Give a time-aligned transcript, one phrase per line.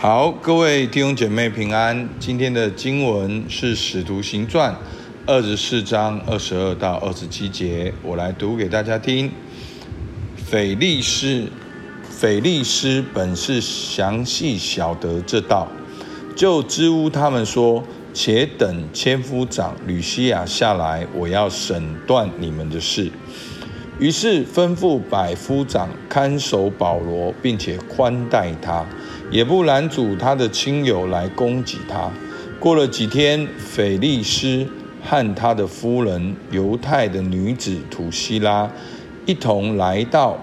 [0.00, 2.08] 好，各位弟兄姐妹平安。
[2.18, 4.72] 今天的经文是《使徒行传》
[5.26, 9.30] 二十四章二十二到二十七节，我来读给大家听。
[10.50, 11.46] 腓力斯，
[12.08, 15.68] 腓力斯本是详细晓得这道，
[16.34, 23.12] 就支吾他们说：“且等千夫长吕西亚下来，我要审断你们的事。”
[24.00, 28.84] 于是吩咐百夫长看守保罗，并且宽待他。
[29.30, 32.10] 也不拦阻他的亲友来攻击他。
[32.58, 34.66] 过了几天，腓力斯
[35.04, 38.68] 和他的夫人犹太的女子土西拉
[39.26, 40.36] 一同来到，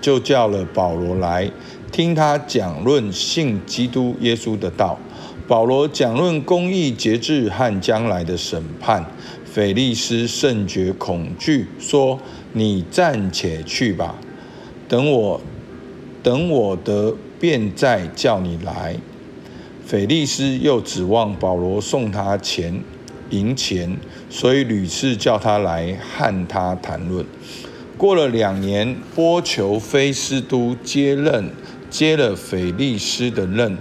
[0.00, 1.50] 就叫了保罗来
[1.90, 4.98] 听他讲论信基督耶稣的道。
[5.46, 9.04] 保罗讲论公义节制和将来的审判。
[9.54, 12.18] 腓力斯甚觉恐惧，说
[12.54, 14.16] ：“你暂且去吧，
[14.88, 15.40] 等我，
[16.24, 18.96] 等我得。”便再叫你来。
[19.84, 22.82] 腓力斯又指望保罗送他钱
[23.28, 23.98] 银钱，
[24.30, 27.26] 所以屡次叫他来和他谈论。
[27.98, 31.50] 过了两年，波求菲斯都接任
[31.90, 33.76] 接了腓力斯的任。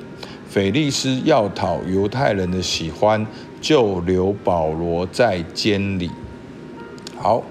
[0.49, 3.25] 腓力斯要讨犹太人的喜欢，
[3.63, 6.11] 就留保罗在监里。
[7.15, 7.41] 好，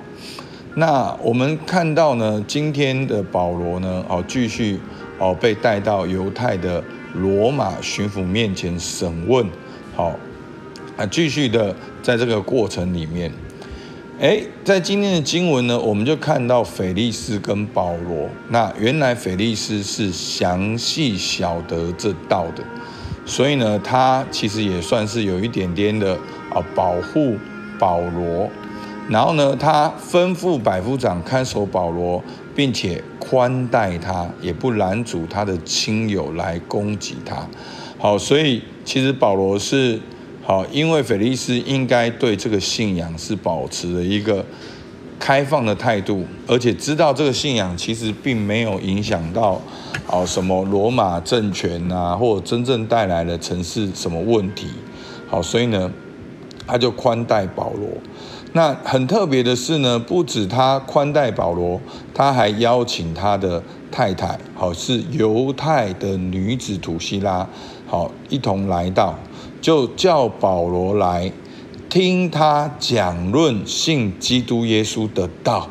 [0.75, 4.79] 那我们看到呢，今天的保罗呢，哦，继续。
[5.19, 6.83] 哦，被带到犹太的
[7.15, 9.47] 罗马巡抚面前审问。
[9.95, 10.17] 好，
[10.97, 13.31] 啊，继续的在这个过程里面，
[14.19, 18.29] 诶，在今天的经文呢，我们就看到腓利斯跟保罗。
[18.49, 22.65] 那原来腓利斯是详细晓得这道的，
[23.25, 26.15] 所以呢，他其实也算是有一点点的
[26.51, 27.37] 啊保护
[27.79, 28.49] 保罗。
[29.09, 32.23] 然后呢，他吩咐百夫长看守保罗，
[32.55, 37.47] 并且宽待他，也不拦阻他的亲友来攻击他。
[37.99, 40.01] 好，所以其实保罗是
[40.43, 44.45] 好，因为腓利斯应该对这个信仰是保持了一个
[45.23, 49.61] 开放的态度，而且知道这个信仰其实并没有影响到
[50.11, 54.67] 啊什么罗马政权啊，或者真正带来了城市什么问题。
[55.29, 55.93] 好，所以呢，
[56.67, 57.89] 他就宽待保罗。
[58.53, 61.81] 那很特别的是呢，不止他宽待保罗，
[62.13, 63.63] 他还邀请他的
[63.93, 67.49] 太太，好，是犹太的女子土西拉，
[67.87, 69.17] 好，一同来到，
[69.61, 71.31] 就叫保罗来
[71.93, 75.69] 听他讲论信基督耶稣的道，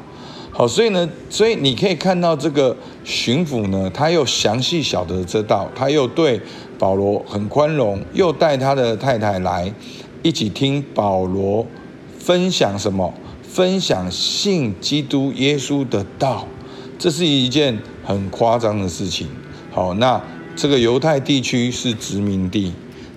[0.52, 6.40] 好，所以呢，所以你可以看到这个巡抚呢，他又详细晓得这道，他又对
[6.78, 9.74] 保罗很宽容，又带他的太太来
[10.22, 11.66] 一起听保罗。
[12.20, 13.12] 分享什么？
[13.42, 16.46] 分享信基督耶稣的道，
[17.00, 19.28] 这是一件很夸张的事情。
[19.72, 20.22] 好，那
[20.56, 22.74] 这个犹太地区是殖民地，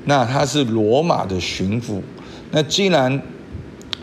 [0.06, 2.00] 那他是罗马的巡抚。
[2.54, 3.20] 那既然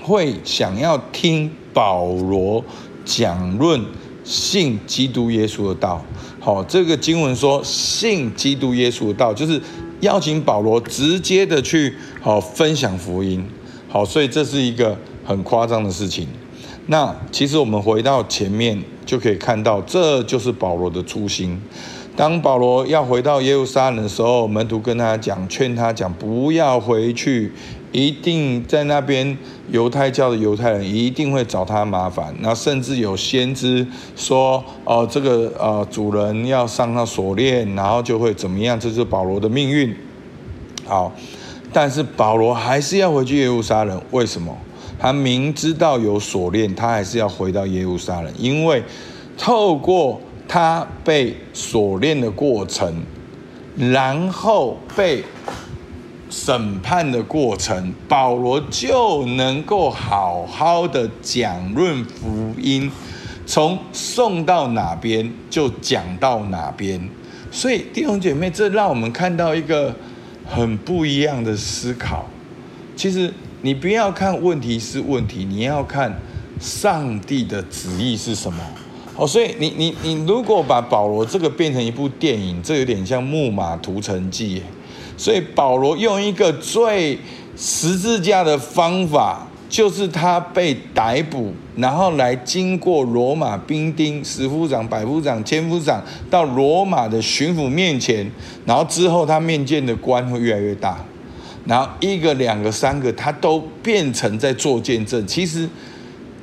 [0.04, 2.62] 会想要听保罗
[3.06, 3.82] 讲论
[4.26, 6.04] 信基督耶稣的道，
[6.38, 9.60] 好，这个经文说信基督耶稣的道，就是
[10.02, 13.42] 邀请保罗直接的去好分享福音。
[13.88, 16.28] 好，所以这是一个很夸张的事情。
[16.88, 21.58] 那其实我们回到前面就可以看到，这就是保罗的初心。
[22.22, 27.52] 当保罗要回到耶路撒冷的时候，门徒跟他讲，劝他讲不要回去，
[27.92, 29.36] 一定在那边
[29.72, 32.32] 犹太教的犹太人一定会找他麻烦。
[32.38, 38.80] 那甚至有先知说，哦，这个呃主人要上他锁链，然后就会怎么样？
[38.80, 39.92] 这是保罗的命运。
[40.86, 41.12] 好。
[41.74, 44.56] 但是保罗还是要回去耶路撒冷，为什么？
[45.00, 48.84] 他明知道有锁链，他还是要回到耶路撒冷，因为
[49.36, 50.22] 透过
[50.54, 52.94] 他被锁链的过程，
[53.78, 55.24] 然后被
[56.30, 62.92] 审判的过程，保罗就能够好好的讲论福音，
[63.46, 67.00] 从送到哪边就讲到哪边。
[67.50, 69.96] 所以弟兄姐妹，这让我们看到一个。
[70.44, 72.26] 很不一样的思考。
[72.94, 76.14] 其实你不要看问题是问题，你要看
[76.60, 78.60] 上帝的旨意是什么。
[79.16, 84.60] 哦，所以你你你如果把保罗这个变成一部电影，这有点像《木马屠城记》。
[85.18, 87.18] 所以保罗用一个最
[87.56, 89.48] 十字架的方法。
[89.72, 98.30] 就是他被逮捕，然后来经过罗马兵丁、十夫长、百夫长、千夫长，到罗马的巡抚面前，
[98.66, 101.02] 然后之后他面见的官会越来越大，
[101.64, 105.26] 然后一个、两个、三个，他都变成在做见证。
[105.26, 105.66] 其实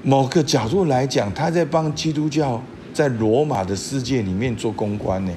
[0.02, 2.62] 某个角度来讲，他在帮基督教
[2.92, 5.32] 在罗马的世界里面做公关呢。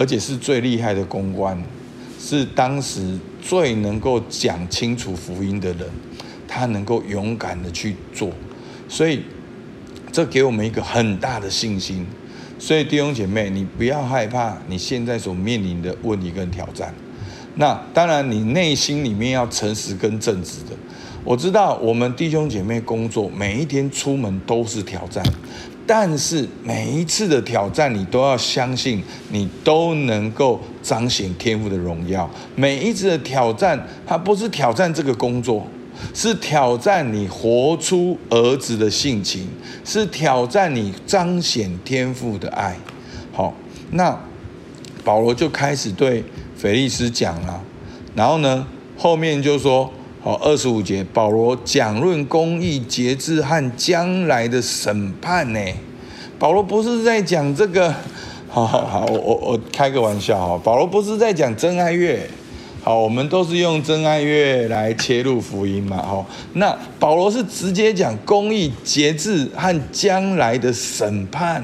[0.00, 1.60] 而且是最厉害的公关，
[2.20, 5.88] 是当时最能够讲清楚福音的人，
[6.46, 8.30] 他能够勇敢的去做，
[8.88, 9.24] 所以
[10.12, 12.06] 这给我们一个很大的信心。
[12.60, 16.94] 所以弟兄姐妹，你不要害怕你现在所面临的问题跟挑战。
[17.56, 20.76] 那当然，你内心里面要诚实跟正直的。
[21.28, 25.22] 我知道我们弟兄姐妹工作每一天出门都是挑战，
[25.86, 32.26] 但是每一次的挑战，你都要相信你都能够彰显天赋的荣耀。
[32.56, 35.66] 每一次的挑战，它不是挑战这个工作，
[36.14, 39.46] 是挑战你活出儿子的性情，
[39.84, 42.74] 是挑战你彰显天赋的爱。
[43.34, 43.52] 好，
[43.90, 44.18] 那
[45.04, 46.24] 保罗就开始对。
[46.56, 47.62] 腓力斯讲了，
[48.16, 48.66] 然后呢，
[48.96, 55.60] 后面就说，好，二十五节，保罗讲论公义、节制和将来的审判呢。
[56.40, 57.94] 保罗不是在讲这个，
[58.50, 62.28] 好好好，我我我开个玩笑哈，保罗不是在讲真爱月，
[62.82, 71.62] 好，我们都是用真爱月来切入福音嘛，好，那保罗是直接讲公义、节制和将来的审判，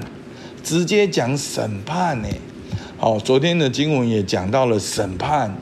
[0.63, 2.29] 直接讲审判呢。
[2.99, 5.53] 好，昨天的经文也讲到了审判。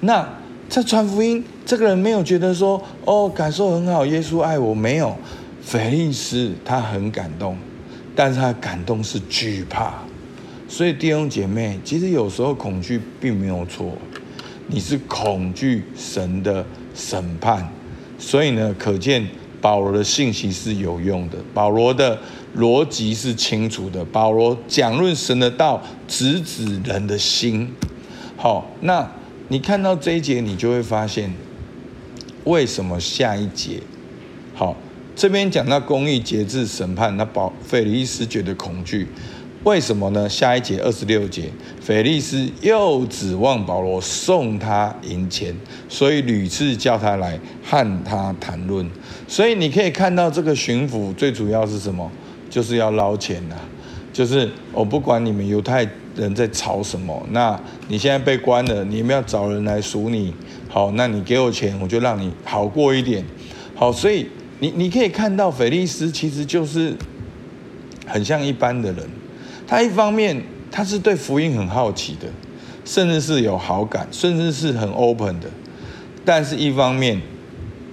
[0.00, 0.28] 那
[0.68, 5.16] 在传福音，这个人没有觉得说，哦，感受很好，耶稣爱我，没有。
[5.62, 7.56] 腓力斯他很感动，
[8.14, 9.94] 但是他感动是惧怕。
[10.68, 13.92] 所以弟兄姐妹，其实有时候恐惧并没有错，
[14.66, 16.64] 你是恐惧神的
[16.94, 17.68] 审判。
[18.18, 19.26] 所以呢，可见。
[19.62, 22.18] 保罗的信息是有用的，保罗的
[22.56, 27.72] 逻辑是清楚的，保罗讲论神的道，直指人的心。
[28.36, 29.08] 好，那
[29.46, 31.32] 你看到这一节，你就会发现，
[32.44, 33.80] 为什么下一节，
[34.54, 34.76] 好，
[35.14, 39.06] 这边讲到公义、节制、审判，那保腓力斯觉得恐惧。
[39.64, 40.28] 为什么呢？
[40.28, 41.48] 下一节二十六节，
[41.80, 45.54] 腓力斯又指望保罗送他银钱，
[45.88, 48.84] 所以屡次叫他来和他谈论。
[49.28, 52.10] 所以你可以看到，这个巡抚最主要是什么？
[52.50, 53.54] 就是要捞钱呐、
[54.12, 57.58] 就是我不管你们犹太人在吵什么，那
[57.88, 60.34] 你现在被关了，你们要找人来赎你。
[60.72, 63.22] 好，那你给我钱，我就让你好过一点。
[63.74, 64.26] 好，所以
[64.58, 66.96] 你你可以看到，菲利斯其实就是
[68.06, 69.06] 很像一般的人。
[69.66, 72.26] 他一方面他是对福音很好奇的，
[72.86, 75.50] 甚至是有好感，甚至是很 open 的，
[76.24, 77.20] 但是一方面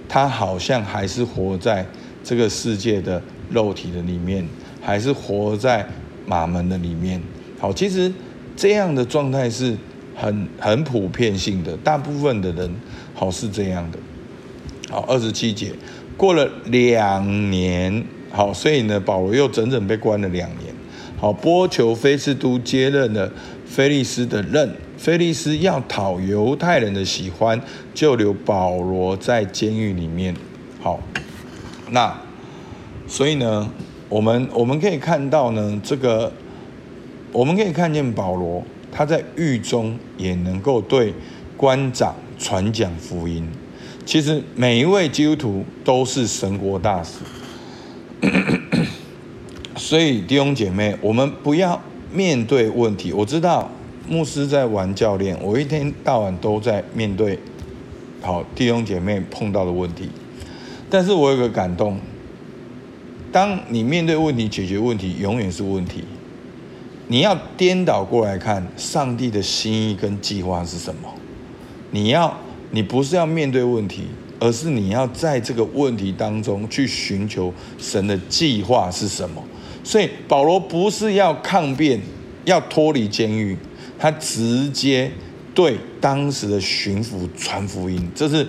[0.08, 1.86] 他好像还是活在
[2.24, 4.48] 这个世界的肉体的里面，
[4.80, 5.86] 还是活在
[6.24, 7.20] 马门的里面。
[7.58, 8.10] 好，其实
[8.56, 9.76] 这样的状态是
[10.14, 12.70] 很很普遍性的，大部分的人
[13.14, 13.98] 好是这样的。
[14.90, 15.72] 好，二十七节
[16.16, 20.74] 过了两年，好，所以呢，保罗又整整被关了两年。
[21.18, 23.30] 好，波求菲斯都接任了
[23.66, 24.74] 菲利斯的任。
[24.96, 27.58] 菲利斯要讨犹太人的喜欢，
[27.94, 30.34] 就留保罗在监狱里面。
[30.80, 31.00] 好，
[31.90, 32.14] 那
[33.06, 33.70] 所以呢，
[34.08, 36.30] 我们我们可以看到呢，这个
[37.32, 38.62] 我们可以看见保罗
[38.92, 41.14] 他在狱中也能够对
[41.56, 43.46] 官长传讲福音。
[44.04, 47.18] 其实每一位基督徒都是神国大使。
[49.76, 51.80] 所以弟兄姐妹，我们不要
[52.12, 53.12] 面对问题。
[53.12, 53.70] 我知道
[54.08, 57.38] 牧师在玩教练，我一天到晚都在面对
[58.20, 60.10] 好弟兄姐妹碰到的问题。
[60.90, 61.98] 但是我有个感动，
[63.30, 66.04] 当你面对问题、解决问题，永远是问题。
[67.10, 71.12] 你要颠倒过来看，上帝的心意跟计划是什么？
[71.90, 72.38] 你要，
[72.70, 74.04] 你不是要面对问题，
[74.38, 79.42] 而是你要在这个问题当中去寻求神的计划是什么？
[79.82, 82.00] 所以保罗不是要抗辩，
[82.44, 83.58] 要脱离监狱，
[83.98, 85.10] 他直接
[85.52, 88.46] 对当时的巡抚传福音，这是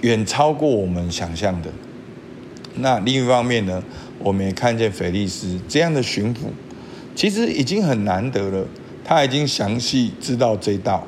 [0.00, 1.70] 远超过我们想象的。
[2.76, 3.82] 那另一方面呢，
[4.18, 6.38] 我们也看见腓力斯这样的巡抚，
[7.20, 8.66] 其实已经很难得了。
[9.04, 11.06] 他已经详细知道这道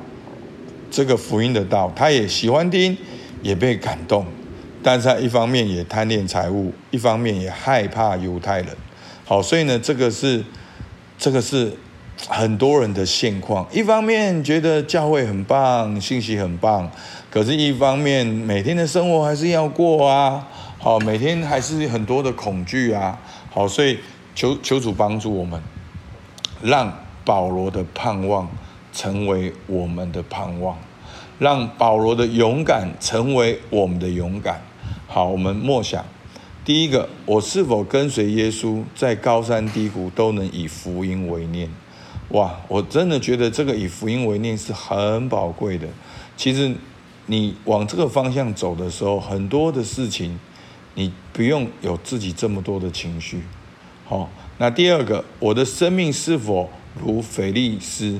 [0.91, 2.95] 这个福音的道，他也喜欢听，
[3.41, 4.23] 也被感动，
[4.83, 8.67] 但是他一方面也贪恋财物，一方面也害怕犹太人。
[9.25, 10.43] 好，所以呢，这个是，
[11.17, 11.73] 这个是
[12.27, 13.65] 很多人的现况。
[13.73, 16.91] 一方面觉得教会很棒，信息很棒，
[17.31, 20.47] 可是一方面每天的生活还是要过啊。
[20.77, 23.19] 好，每天还是很多的恐惧啊。
[23.49, 23.97] 好，所以
[24.35, 25.59] 求求主帮助我们，
[26.63, 28.49] 让保罗的盼望
[28.93, 30.77] 成为我们的盼望，
[31.37, 34.61] 让保罗的勇敢成为我们的勇敢。
[35.07, 36.05] 好，我们默想。
[36.63, 41.69] 第一个，我是否跟随耶稣，在高山低谷都能以福音为念？
[42.29, 45.85] 哇，我真的觉得这个以福音为念是很宝贵的。
[46.37, 46.73] 其实
[47.25, 50.39] 你往这个方向走的时候，很多的事情
[50.95, 53.43] 你不用有自己这么多的情绪。
[54.05, 54.29] 好，
[54.63, 58.17] 那第二个，我的生命是否如腓力斯，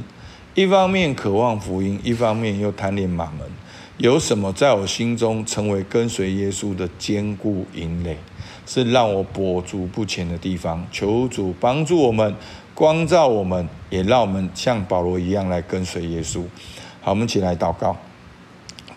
[0.53, 3.47] 一方面渴望福音，一方面又贪恋马门？
[3.95, 8.17] 有什么在我心中成为跟随耶稣的坚固营垒，
[8.65, 10.85] 是让我跛足不前的地方？
[10.91, 12.35] 求主帮助我们，
[12.75, 16.43] 光照我们，也让我们像保罗一样来跟随耶稣。
[16.99, 17.95] 好，我们一起来祷告。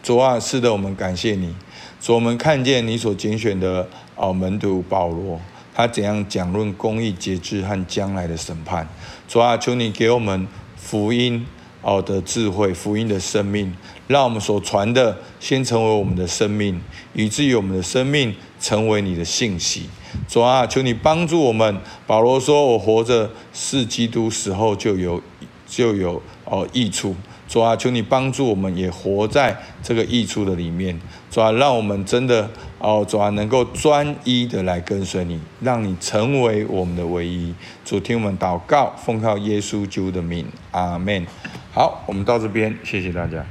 [0.03, 1.55] 主啊，是的，我们感谢你。
[2.00, 3.87] 主，我们看见你所拣选的
[4.17, 5.41] 哦门徒保罗，
[5.76, 8.88] 他怎样讲论公义、节制和将来的审判。
[9.28, 11.47] 主啊，求你给我们福音。
[11.83, 13.73] 好的智慧，福音的生命，
[14.09, 16.80] 让我们所传的先成为我们的生命，
[17.12, 19.88] 以至于我们的生命成为你的信息。
[20.26, 21.78] 主啊，求你帮助我们。
[22.06, 25.23] 保罗说：“我活着是基督，死后就有
[25.68, 27.14] 就有哦益处。”
[27.49, 30.99] 主啊，求你帮助我们，也活在这个益处的里面。
[31.31, 37.55] 主啊，让我们真的哦，主啊，能够专一的来跟随你，让你成为我们的唯一。
[37.85, 41.26] 主，听我们祷告，奉靠耶稣基督的名，阿门。
[41.73, 43.47] 好，我们到这边，谢谢大家。